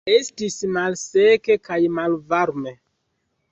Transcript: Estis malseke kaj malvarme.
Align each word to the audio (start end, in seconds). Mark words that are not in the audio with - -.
Estis 0.11 0.55
malseke 0.77 1.59
kaj 1.69 1.79
malvarme. 2.01 2.77